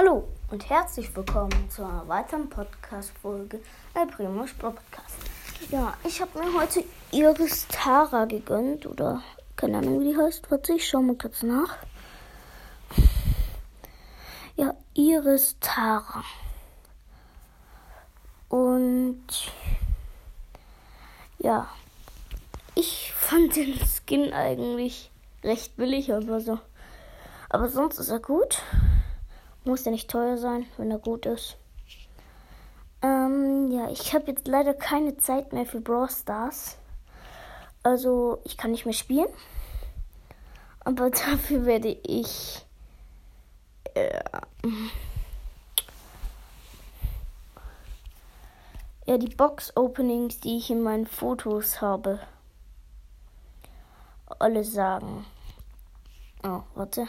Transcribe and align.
Hallo 0.00 0.26
und 0.50 0.70
herzlich 0.70 1.14
willkommen 1.14 1.68
zu 1.68 1.84
einer 1.84 2.08
weiteren 2.08 2.48
Podcast-Folge 2.48 3.60
El 3.92 4.06
Primo 4.06 4.46
Podcast. 4.58 5.18
Ja, 5.70 5.92
ich 6.04 6.22
habe 6.22 6.38
mir 6.38 6.58
heute 6.58 6.82
Iris 7.10 7.66
Tara 7.68 8.24
gegönnt 8.24 8.86
oder 8.86 9.20
keine 9.56 9.76
Ahnung, 9.76 10.00
wie 10.00 10.08
die 10.08 10.16
heißt. 10.16 10.50
Warte, 10.50 10.72
ich 10.72 10.88
schau 10.88 11.02
mal 11.02 11.16
kurz 11.16 11.42
nach. 11.42 11.76
Ja, 14.56 14.74
Iris 14.94 15.56
Tara. 15.60 16.24
Und 18.48 19.22
ja, 21.40 21.68
ich 22.74 23.12
fand 23.12 23.54
den 23.54 23.78
Skin 23.84 24.32
eigentlich 24.32 25.10
recht 25.44 25.76
billig, 25.76 26.10
aber 26.10 26.40
so. 26.40 26.58
Aber 27.50 27.68
sonst 27.68 27.98
ist 27.98 28.08
er 28.08 28.20
gut. 28.20 28.62
Muss 29.64 29.84
ja 29.84 29.90
nicht 29.90 30.10
teuer 30.10 30.38
sein, 30.38 30.66
wenn 30.76 30.90
er 30.90 30.98
gut 30.98 31.26
ist. 31.26 31.56
Ähm, 33.02 33.70
ja, 33.70 33.90
ich 33.90 34.14
habe 34.14 34.26
jetzt 34.26 34.46
leider 34.46 34.74
keine 34.74 35.16
Zeit 35.16 35.52
mehr 35.52 35.66
für 35.66 35.80
Brawl 35.80 36.10
Stars. 36.10 36.76
Also, 37.82 38.40
ich 38.44 38.56
kann 38.56 38.72
nicht 38.72 38.84
mehr 38.84 38.94
spielen. 38.94 39.28
Aber 40.80 41.10
dafür 41.10 41.64
werde 41.66 41.88
ich. 41.88 42.64
Äh, 43.94 44.22
ja, 49.06 49.18
die 49.18 49.34
Box-Openings, 49.34 50.40
die 50.40 50.58
ich 50.58 50.70
in 50.70 50.82
meinen 50.82 51.06
Fotos 51.06 51.80
habe, 51.80 52.20
alle 54.38 54.64
sagen. 54.64 55.26
Oh, 56.42 56.62
warte. 56.74 57.08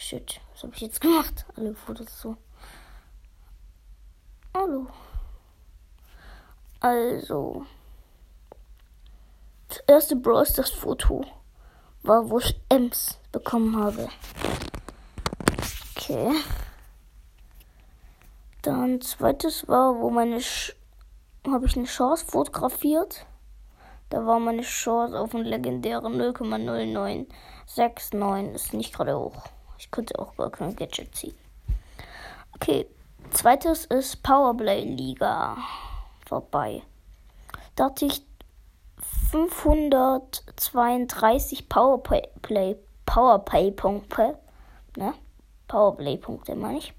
Shit, 0.00 0.40
was 0.52 0.62
habe 0.62 0.72
ich 0.76 0.82
jetzt 0.82 1.00
gemacht? 1.00 1.44
Alle 1.56 1.74
Fotos 1.74 2.20
so. 2.20 2.36
Hallo. 4.54 4.86
Also. 6.78 7.66
Das 9.66 9.78
erste 9.88 10.14
Brawl 10.14 10.46
das 10.54 10.70
Foto 10.70 11.24
war, 12.04 12.30
wo 12.30 12.38
ich 12.38 12.60
Ems 12.68 13.18
bekommen 13.32 13.76
habe. 13.76 14.08
Okay. 15.96 16.30
Dann 18.62 19.00
zweites 19.00 19.66
war, 19.66 19.98
wo 19.98 20.10
meine 20.10 20.40
habe 21.44 21.66
ich 21.66 21.76
eine 21.76 21.86
Chance 21.86 22.24
fotografiert. 22.24 23.26
Da 24.10 24.24
war 24.24 24.38
meine 24.38 24.62
Chance 24.62 25.18
auf 25.18 25.34
einen 25.34 25.44
legendären 25.44 26.14
0,0969. 26.14 28.54
Ist 28.54 28.74
nicht 28.74 28.94
gerade 28.94 29.18
hoch. 29.18 29.42
Ich 29.78 29.90
konnte 29.90 30.18
auch 30.18 30.36
gar 30.36 30.50
kein 30.50 30.76
Gadget 30.76 31.14
ziehen. 31.14 31.34
Okay, 32.54 32.86
zweites 33.30 33.86
ist 33.86 34.22
Powerplay 34.22 34.84
Liga 34.84 35.56
vorbei. 36.26 36.82
Da 37.76 37.86
hatte 37.86 38.04
ich 38.06 38.22
532 39.30 41.68
Powerplay 41.68 42.76
Powerplay 43.06 43.70
Punkte, 43.70 44.38
ne? 44.96 45.14
Powerplay 45.68 46.16
Punkte 46.18 46.56
meine 46.56 46.78
ich. 46.78 46.92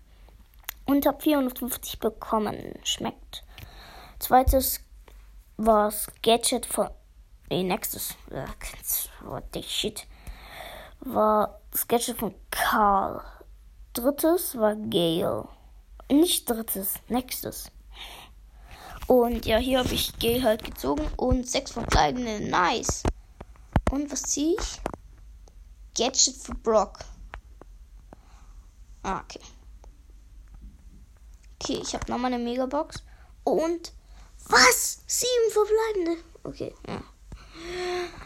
Und 0.85 1.05
habe 1.05 1.22
450 1.22 2.00
bekommen. 2.00 2.80
Schmeckt. 2.83 3.44
Zweites 4.17 4.80
war 5.57 5.85
das 5.85 6.07
Gadget 6.23 6.66
von. 6.66 6.89
Nee, 7.50 7.63
nächstes. 7.63 8.16
What 9.22 9.44
the 9.53 9.61
shit 9.61 10.07
war 11.02 11.59
Sketche 11.75 12.16
von 12.16 12.34
Karl. 12.50 13.22
Drittes 13.94 14.58
war 14.58 14.75
Gale. 14.75 15.48
Nicht 16.12 16.50
drittes, 16.50 16.95
nächstes. 17.08 17.72
Und 19.08 19.45
ja, 19.45 19.58
hier 19.58 19.80
habe 19.80 19.94
ich 19.94 20.17
Gale 20.20 20.44
halt 20.44 20.64
gezogen 20.64 21.08
und 21.17 21.47
sechs 21.50 21.72
verbleibende. 21.72 22.40
Nice. 22.40 23.03
Und 23.91 24.12
was 24.12 24.24
ziehe 24.24 24.56
ich? 24.59 24.81
Gadget 25.97 26.35
für 26.35 26.56
Brock. 26.56 27.00
Ah, 29.03 29.22
okay. 29.22 29.40
Okay, 31.62 31.80
ich 31.81 31.94
habe 31.94 32.12
nochmal 32.12 32.34
eine 32.34 32.44
Megabox. 32.44 33.03
Und 33.44 33.94
was? 34.47 35.01
Sieben 35.07 35.51
verbleibende. 35.51 36.24
Okay, 36.44 36.74
ja. 36.88 37.03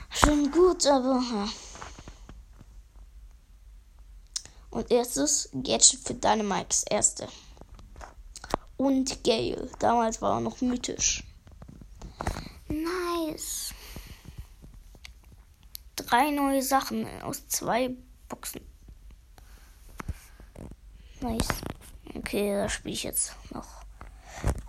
Schon 0.10 0.52
gut, 0.52 0.86
aber 0.86 1.22
ja. 1.32 1.48
Und 4.74 4.90
erstes 4.90 5.50
Gadget 5.54 6.00
für 6.04 6.16
Dynamikes 6.16 6.84
erste. 6.90 7.28
Und 8.76 9.24
Gale. 9.24 9.70
Damals 9.78 10.20
war 10.20 10.38
er 10.38 10.42
noch 10.42 10.62
mythisch. 10.62 11.24
Nice. 12.68 13.72
Drei 15.96 16.32
neue 16.32 16.64
Sachen 16.64 17.06
aus 17.22 17.48
zwei 17.48 17.96
Boxen. 18.28 18.62
Nice. 21.22 21.50
Okay, 22.16 22.56
da 22.56 22.68
spiele 22.68 22.96
ich 22.96 23.04
jetzt 23.04 23.36
noch. 23.52 23.84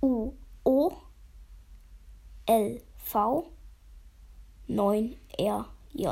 U 0.03 0.33
O 0.63 0.97
L 2.47 2.81
V 2.97 3.51
9 4.69 5.17
RJ. 5.37 6.07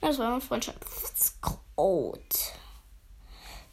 Das 0.00 0.18
war 0.18 0.30
mein 0.30 0.40
Freundschaftscode. 0.40 2.52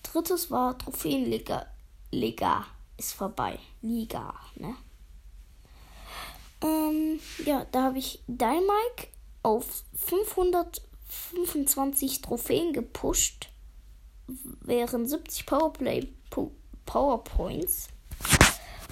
Drittes 0.02 0.50
war 0.50 0.76
Trophäenliga. 0.80 1.68
Liga 2.10 2.66
ist 2.98 3.14
vorbei. 3.14 3.60
Liga, 3.84 4.34
ne? 4.56 4.76
Ähm, 6.64 7.20
ja, 7.46 7.68
da 7.72 7.84
habe 7.84 8.00
ich 8.00 8.24
Dynamike 8.26 9.10
auf 9.44 9.84
525 9.94 12.24
Trophäen 12.24 12.74
gepusht 12.74 13.50
wären 14.28 15.08
70 15.08 15.46
Powerplay 15.46 16.10
PowerPoints. 16.86 17.88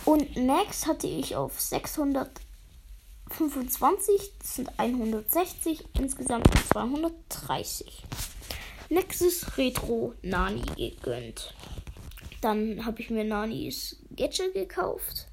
Und 0.05 0.35
Max 0.35 0.85
hatte 0.85 1.07
ich 1.07 1.35
auf 1.35 1.59
625, 1.59 4.31
das 4.39 4.55
sind 4.55 4.69
160, 4.77 5.83
insgesamt 5.97 6.47
230. 6.71 8.03
Nexus 8.89 9.57
Retro 9.57 10.13
Nani 10.21 10.61
gegönnt. 10.75 11.55
Dann 12.41 12.85
habe 12.85 13.01
ich 13.01 13.09
mir 13.09 13.23
Nanis 13.23 13.95
Gadget 14.15 14.53
gekauft. 14.53 15.27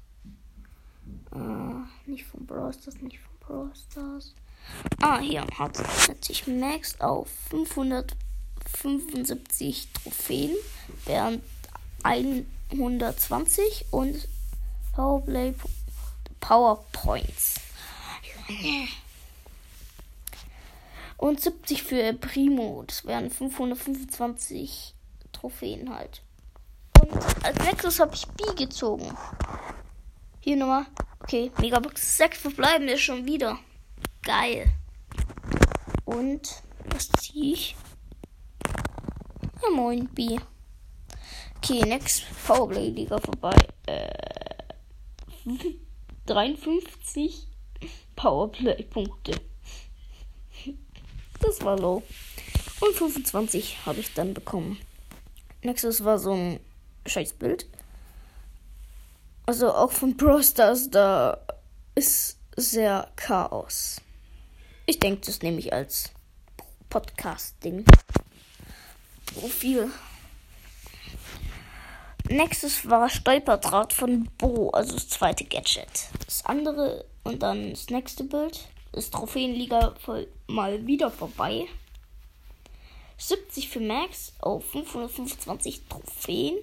Uh, 1.33 1.83
nicht 2.05 2.25
von 2.25 2.45
Brawl 2.45 2.73
Stars, 2.73 3.01
nicht 3.01 3.19
von 3.19 3.37
Brawl 3.39 3.71
Stars. 3.75 4.33
Ah, 5.01 5.19
hier 5.19 5.45
hat 5.57 5.77
sich 6.23 6.47
Max 6.47 6.99
auf 7.01 7.29
500 7.49 8.15
75 8.69 9.89
Trophäen, 9.93 10.55
während 11.05 11.43
120 12.03 13.85
und 13.91 14.27
Powerplay 14.93 15.53
PowerPoints. 16.39 17.55
Und 21.17 21.39
70 21.39 21.83
für 21.83 22.13
Primo. 22.13 22.83
Das 22.85 23.05
wären 23.05 23.29
525 23.29 24.95
Trophäen 25.31 25.93
halt. 25.93 26.21
Und 26.99 27.13
als 27.45 27.57
nächstes 27.59 27.99
habe 27.99 28.15
ich 28.15 28.27
B 28.27 28.43
gezogen. 28.55 29.15
Hier 30.39 30.57
nochmal. 30.57 30.87
Okay, 31.21 31.51
Megabox 31.59 32.17
6 32.17 32.39
verbleiben 32.39 32.87
ist 32.87 33.01
schon 33.01 33.25
wieder. 33.25 33.59
Geil. 34.23 34.65
Und 36.05 36.63
was 36.89 37.09
ziehe 37.09 37.53
ich? 37.53 37.75
Ja, 39.63 39.69
moin, 39.69 40.07
B. 40.07 40.39
Okay, 41.57 41.81
next 41.81 42.23
Powerplay 42.45 42.89
Liga 42.89 43.19
vorbei. 43.19 43.55
Äh, 43.85 44.09
53 46.25 47.47
Powerplay-Punkte. 48.15 49.39
Das 51.39 51.61
war 51.61 51.77
low. 51.77 52.03
Und 52.79 52.95
25 52.95 53.85
habe 53.85 53.99
ich 53.99 54.13
dann 54.13 54.33
bekommen. 54.33 54.79
Nächstes 55.63 56.03
war 56.03 56.17
so 56.17 56.33
ein 56.33 56.59
Scheißbild. 57.05 57.67
Also 59.45 59.71
auch 59.73 59.91
von 59.91 60.17
Pro 60.17 60.41
Stars, 60.41 60.89
da 60.89 61.39
ist 61.93 62.39
sehr 62.55 63.11
Chaos. 63.15 64.01
Ich 64.85 64.99
denke, 64.99 65.21
das 65.25 65.41
nehme 65.41 65.59
ich 65.59 65.73
als 65.73 66.11
Podcast-Ding. 66.89 67.85
Profil. 69.35 69.91
nächstes 72.29 72.89
war 72.89 73.09
Stolperdraht 73.09 73.93
von 73.93 74.29
Bo, 74.37 74.69
also 74.69 74.93
das 74.93 75.09
zweite 75.09 75.45
Gadget. 75.45 75.87
Das 76.25 76.45
andere 76.45 77.05
und 77.23 77.41
dann 77.41 77.71
das 77.71 77.89
nächste 77.89 78.23
Bild 78.23 78.67
ist 78.93 79.13
Trophäenliga 79.13 79.93
mal 80.47 80.85
wieder 80.85 81.11
vorbei. 81.11 81.67
70 83.17 83.69
für 83.69 83.79
Max 83.79 84.33
auf 84.39 84.65
525 84.71 85.83
Trophäen. 85.87 86.57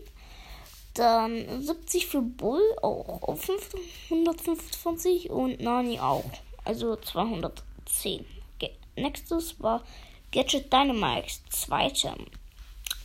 Dann 0.95 1.63
70 1.63 2.07
für 2.07 2.23
Bull 2.23 2.63
auch 2.83 3.23
auf 3.23 3.43
525 3.43 5.31
und 5.31 5.61
Nani 5.61 6.01
auch. 6.01 6.25
Also 6.65 6.97
210. 6.97 8.25
Ge 8.59 8.71
Nächstes 8.97 9.61
war 9.63 9.85
Gadget 10.33 10.73
Dynamax, 10.73 11.43
zweite. 11.51 12.15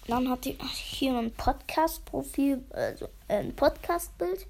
Dann 0.08 0.30
hatte 0.30 0.50
ich 0.50 0.58
hier 0.72 1.18
ein 1.18 1.32
Podcast-Profil, 1.32 2.66
also 2.72 3.08
ein 3.28 3.56
Podcast-Bild. 3.56 4.46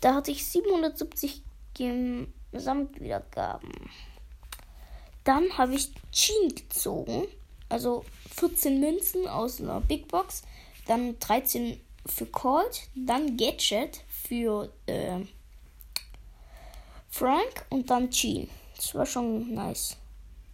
Da 0.00 0.14
hatte 0.14 0.30
ich 0.30 0.46
770 0.46 1.42
Gesamtwiedergaben. 2.52 3.72
Dann 5.24 5.58
habe 5.58 5.74
ich 5.74 5.92
Jean 6.10 6.54
gezogen, 6.54 7.26
also 7.68 8.04
14 8.36 8.80
Münzen 8.80 9.28
aus 9.28 9.60
einer 9.60 9.80
Big 9.82 10.08
Box, 10.08 10.42
dann 10.86 11.18
13 11.18 11.78
für 12.06 12.26
Colt, 12.26 12.88
dann 12.94 13.36
Gadget 13.36 14.02
für 14.08 14.72
äh, 14.86 15.20
Frank 17.10 17.66
und 17.68 17.90
dann 17.90 18.10
Jean. 18.10 18.48
Das 18.76 18.94
war 18.94 19.04
schon 19.04 19.52
nice. 19.52 19.96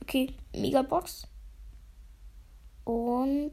Okay, 0.03 0.35
Megabox. 0.53 1.27
Und 2.85 3.53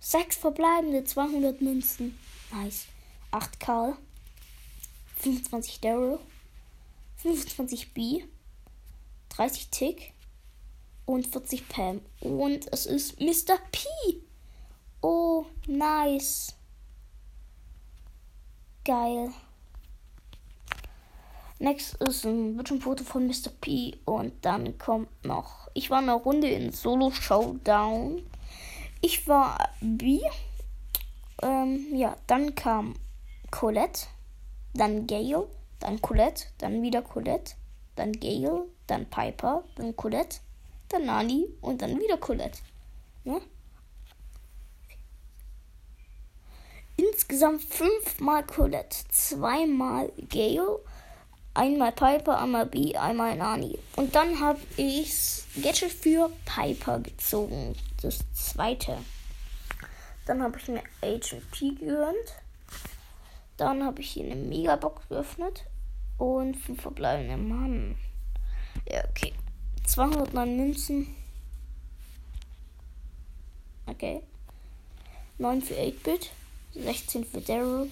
sechs 0.00 0.36
verbleibende 0.36 1.04
200 1.04 1.60
Münzen. 1.60 2.18
Nice. 2.52 2.86
8 3.30 3.58
Karl. 3.58 3.96
25 5.16 5.80
Daryl. 5.80 6.18
25 7.16 7.94
B. 7.94 8.24
30 9.30 9.70
Tick. 9.70 10.12
Und 11.06 11.26
40 11.26 11.68
Pam. 11.68 12.00
Und 12.20 12.72
es 12.72 12.86
ist 12.86 13.20
Mr. 13.20 13.58
P. 13.72 13.88
Oh, 15.00 15.46
nice. 15.66 16.54
Geil. 18.84 19.32
Next 21.58 21.94
ist 22.02 22.24
ein 22.24 22.56
Bildschirmfoto 22.56 23.04
von 23.04 23.26
Mr. 23.26 23.50
P. 23.60 23.96
Und 24.04 24.44
dann 24.44 24.76
kommt 24.78 25.24
noch. 25.24 25.68
Ich 25.74 25.90
war 25.90 25.98
eine 25.98 26.12
Runde 26.12 26.48
in 26.48 26.72
Solo 26.72 27.10
Showdown. 27.10 28.22
Ich 29.06 29.28
war 29.28 29.68
B. 29.82 30.22
Ähm, 31.42 31.94
ja, 31.94 32.16
dann 32.26 32.54
kam 32.54 32.94
Colette. 33.50 34.06
Dann 34.72 35.06
Gale. 35.06 35.46
Dann 35.78 36.00
Colette. 36.00 36.46
Dann 36.56 36.80
wieder 36.80 37.02
Colette. 37.02 37.54
Dann 37.96 38.12
Gale. 38.12 38.64
Dann 38.86 39.04
Piper. 39.04 39.62
Dann 39.76 39.94
Colette. 39.94 40.38
Dann 40.88 41.04
Nani. 41.04 41.46
Und 41.60 41.82
dann 41.82 42.00
wieder 42.00 42.16
Colette. 42.16 42.60
Ja? 43.24 43.40
Insgesamt 46.96 47.62
fünfmal 47.62 48.46
Colette, 48.46 48.96
zweimal 49.10 50.12
Gale, 50.30 50.78
einmal 51.54 51.92
Piper, 51.92 52.40
einmal 52.40 52.66
B, 52.66 52.94
einmal 52.96 53.36
Nani. 53.36 53.78
Und 53.96 54.14
dann 54.14 54.40
habe 54.40 54.60
ich 54.76 55.42
Gadget 55.62 55.92
für 55.92 56.30
Piper 56.44 57.00
gezogen, 57.00 57.74
das 58.02 58.18
zweite. 58.34 58.98
Dann 60.26 60.42
habe 60.42 60.58
ich 60.58 60.68
mir 60.68 60.82
HP 61.02 61.70
gegönnt. 61.70 62.34
Dann 63.56 63.84
habe 63.84 64.00
ich 64.00 64.10
hier 64.10 64.24
eine 64.24 64.36
Megabox 64.36 65.08
geöffnet 65.08 65.64
und 66.18 66.56
fünf 66.56 66.82
verbleibende 66.82 67.36
Mann. 67.36 67.96
Ja, 68.88 69.04
okay. 69.08 69.32
209 69.86 70.56
Münzen. 70.56 71.14
Okay. 73.86 74.22
9 75.38 75.62
für 75.62 75.74
8-Bit. 75.74 76.30
16 76.74 77.24
für 77.24 77.40
Daryl, 77.40 77.90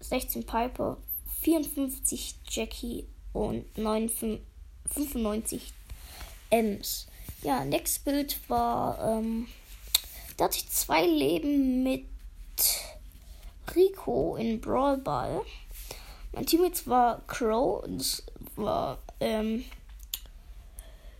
16 0.00 0.44
Piper, 0.44 0.96
54 1.44 2.36
Jackie 2.48 3.06
und 3.34 3.66
95 3.74 5.74
Ems. 6.48 7.06
Ja, 7.42 7.66
nächstes 7.66 8.02
Bild 8.02 8.40
war, 8.48 9.18
ähm, 9.18 9.46
da 10.38 10.46
hatte 10.46 10.56
ich 10.56 10.70
zwei 10.70 11.04
Leben 11.04 11.82
mit 11.82 12.06
Rico 13.76 14.36
in 14.36 14.58
Brawl 14.58 14.96
Ball. 14.96 15.42
Mein 16.32 16.46
Teammate 16.46 16.86
war 16.86 17.20
Crow, 17.26 17.84
das 17.88 18.22
war, 18.56 19.02
ähm, 19.20 19.66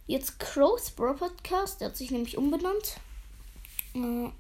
jetzt 0.07 0.39
Crow's 0.39 0.91
Brawl 0.91 1.17
Podcast, 1.17 1.83
der 1.83 1.89
hat 1.89 1.99
sich 1.99 2.11
nämlich 2.11 2.39
umbenannt. 2.39 2.99
Äh, 3.95 4.31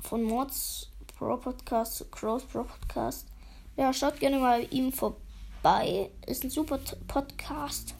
von 0.00 0.22
Mods 0.22 0.90
Pro 1.16 1.38
Podcast 1.38 1.96
zu 1.96 2.04
Crows 2.04 2.44
Pro 2.44 2.64
Podcast. 2.64 3.26
Ja, 3.76 3.92
schaut 3.92 4.20
gerne 4.20 4.38
mal 4.38 4.66
ihm 4.70 4.92
vorbei. 4.92 6.10
Ist 6.26 6.44
ein 6.44 6.50
super 6.50 6.78
Podcast. 7.08 7.94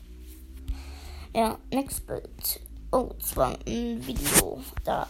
Ja, 1.34 1.58
next 1.72 2.06
Bild. 2.06 2.60
Oh, 2.92 3.10
zwar 3.18 3.58
ein 3.66 4.06
Video. 4.06 4.62
Da 4.84 5.08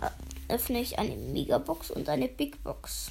öffne 0.49 0.81
ich 0.81 0.99
eine 0.99 1.17
Megabox 1.17 1.91
und 1.91 2.09
eine 2.09 2.29
Big 2.29 2.63
Box. 2.63 3.11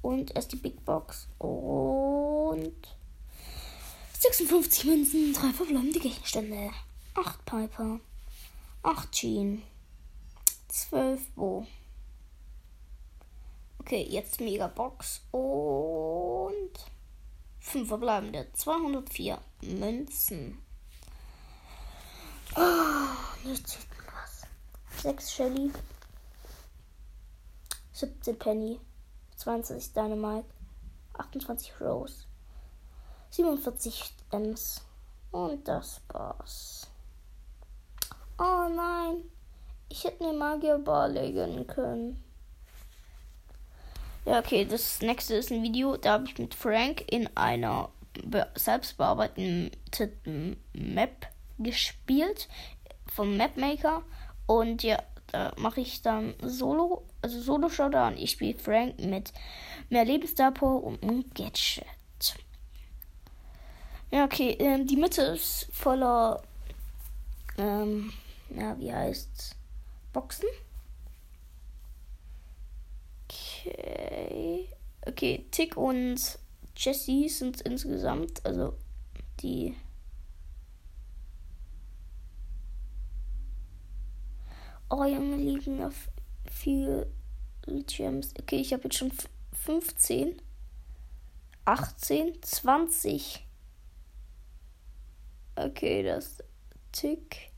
Und 0.00 0.34
erst 0.34 0.52
die 0.52 0.56
Big 0.56 0.82
Box. 0.86 1.28
Und 1.38 2.74
56 4.18 4.84
Münzen, 4.84 5.34
drei 5.34 5.52
verbleibende 5.52 6.00
Gegenstände. 6.00 6.70
8 7.14 7.44
Piper. 7.44 8.00
8 8.82 9.12
Jean. 9.12 9.62
12 10.68 11.20
Bo. 11.34 11.66
Okay, 13.86 14.02
jetzt 14.10 14.40
Megabox 14.40 15.20
und 15.30 16.72
5 17.60 17.86
verbleibende. 17.86 18.48
204 18.52 19.38
Münzen. 19.62 20.60
Oh, 22.56 22.58
jetzt 23.44 23.68
sieht 23.68 23.88
man 23.90 24.06
was. 24.12 24.42
6 25.02 25.32
Shelly. 25.32 25.70
17 27.92 28.36
Penny. 28.36 28.80
20 29.36 29.92
Dynamite. 29.92 30.48
28 31.12 31.80
Rose. 31.80 32.24
47 33.30 34.02
Ems. 34.32 34.82
Und 35.30 35.68
das 35.68 36.00
war's. 36.08 36.88
Oh 38.36 38.68
nein. 38.68 39.30
Ich 39.88 40.02
hätte 40.02 40.24
eine 40.24 40.36
Magierball 40.36 41.12
legen 41.12 41.68
können. 41.68 42.25
Ja, 44.26 44.40
okay, 44.40 44.64
das 44.64 45.00
nächste 45.02 45.36
ist 45.36 45.52
ein 45.52 45.62
Video, 45.62 45.96
da 45.96 46.14
habe 46.14 46.24
ich 46.26 46.36
mit 46.36 46.52
Frank 46.52 47.04
in 47.12 47.28
einer 47.36 47.90
selbstbearbeiteten 48.56 50.56
Map 50.72 51.28
gespielt 51.58 52.48
vom 53.06 53.36
Mapmaker 53.36 54.02
und 54.46 54.82
ja, 54.82 55.00
da 55.28 55.52
mache 55.58 55.80
ich 55.80 56.02
dann 56.02 56.34
Solo, 56.42 57.06
also 57.22 57.40
Solo 57.40 57.68
Showdown. 57.68 58.16
Ich 58.16 58.32
spiele 58.32 58.58
Frank 58.58 58.98
mit 58.98 59.32
mehr 59.90 60.04
Lebensdepot 60.04 60.82
und 60.82 61.00
einem 61.04 61.24
Gadget. 61.32 61.86
Ja, 64.10 64.24
okay, 64.24 64.56
ähm, 64.58 64.88
die 64.88 64.96
Mitte 64.96 65.22
ist 65.22 65.68
voller, 65.72 66.42
ähm, 67.58 68.12
ja, 68.50 68.76
wie 68.76 68.92
heißt's? 68.92 69.54
Boxen. 70.12 70.48
Okay. 73.66 74.68
Okay, 75.06 75.46
Tick 75.50 75.76
und 75.76 76.38
Jessie 76.76 77.28
sind 77.28 77.60
insgesamt, 77.62 78.44
also 78.44 78.74
die. 79.40 79.74
Oh, 84.90 85.04
Junge, 85.04 85.36
liegen 85.36 85.82
auf 85.82 86.10
viel 86.50 87.06
Gems. 87.86 88.34
Okay, 88.38 88.56
ich 88.56 88.72
habe 88.72 88.84
jetzt 88.84 88.96
schon 88.96 89.12
15, 89.52 90.40
18, 91.64 92.42
20. 92.42 93.46
Okay, 95.56 96.02
das 96.02 96.38
Tick. 96.92 97.50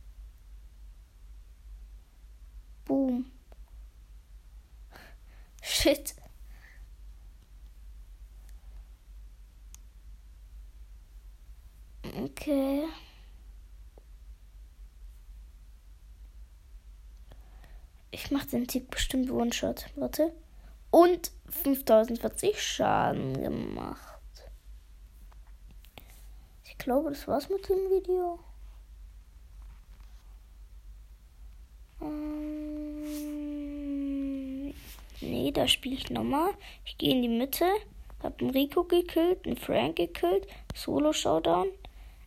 Boom. 2.85 3.31
Shit. 5.71 6.15
Okay. 12.03 12.85
Ich 18.11 18.31
macht 18.31 18.53
den 18.53 18.67
Tick 18.67 18.91
bestimmt 18.91 19.31
One-Shot. 19.31 19.91
Warte. 19.97 20.33
Und 20.91 21.31
5040 21.51 22.61
Schaden 22.61 23.41
gemacht. 23.41 24.21
Ich 26.65 26.79
glaube, 26.79 27.11
das 27.11 27.29
war's 27.29 27.51
mit 27.51 27.69
dem 27.69 27.91
Video. 27.91 28.41
da 35.53 35.67
spiele 35.67 35.97
ich 35.97 36.11
nochmal. 36.11 36.53
Ich 36.85 36.99
gehe 36.99 37.13
in 37.13 37.23
die 37.23 37.29
Mitte, 37.29 37.67
habe 38.23 38.41
einen 38.41 38.51
Rico 38.51 38.85
gekillt, 38.85 39.47
einen 39.47 39.57
Frank 39.57 39.97
gekillt, 39.97 40.47
Solo 40.75 41.13
Showdown. 41.13 41.69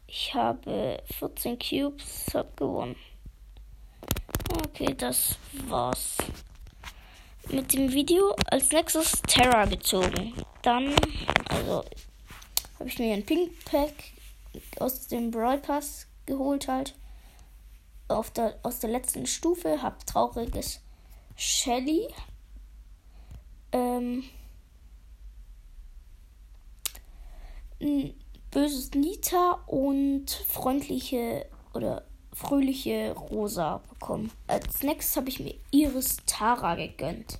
Ich 0.07 0.33
habe 0.33 1.01
14 1.17 1.57
Cubes, 1.57 2.25
Hab 2.33 2.57
gewonnen. 2.57 2.95
Okay, 4.65 4.93
das 4.97 5.37
war's 5.67 6.17
mit 7.49 7.73
dem 7.73 7.91
Video. 7.91 8.35
Als 8.47 8.71
nächstes 8.71 9.21
Terra 9.27 9.65
gezogen. 9.65 10.33
Dann, 10.61 10.93
also, 11.49 11.83
habe 12.79 12.89
ich 12.89 12.99
mir 12.99 13.13
ein 13.13 13.25
Pink 13.25 13.51
Pack 13.65 13.93
aus 14.79 15.07
dem 15.07 15.31
Brawl 15.31 15.59
Pass 15.59 16.07
geholt 16.25 16.67
halt. 16.67 16.95
Auf 18.07 18.31
der, 18.31 18.59
aus 18.63 18.79
der 18.79 18.89
letzten 18.89 19.25
Stufe, 19.25 19.81
habe 19.81 20.05
trauriges 20.05 20.81
Shelly 21.35 22.07
ähm, 23.71 24.23
böses 28.51 28.91
Nita 28.91 29.59
und 29.65 30.29
freundliche 30.29 31.45
oder 31.73 32.03
fröhliche 32.33 33.13
Rosa 33.13 33.81
bekommen. 33.89 34.31
Als 34.47 34.83
nächstes 34.83 35.17
habe 35.17 35.29
ich 35.29 35.39
mir 35.39 35.55
Iris 35.71 36.17
Tara 36.25 36.75
gegönnt. 36.75 37.39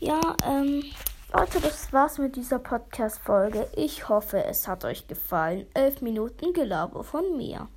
Ja, 0.00 0.36
ähm, 0.44 0.84
Leute, 1.32 1.60
das 1.60 1.92
war's 1.92 2.18
mit 2.18 2.36
dieser 2.36 2.58
Podcast-Folge. 2.58 3.68
Ich 3.74 4.08
hoffe, 4.08 4.44
es 4.44 4.68
hat 4.68 4.84
euch 4.84 5.08
gefallen. 5.08 5.66
Elf 5.74 6.00
Minuten 6.00 6.52
Gelaber 6.52 7.02
von 7.02 7.36
mir. 7.36 7.68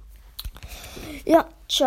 Ja, 1.26 1.48
ciao. 1.68 1.86